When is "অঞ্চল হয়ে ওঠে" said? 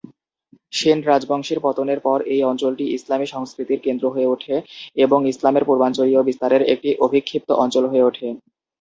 7.63-8.27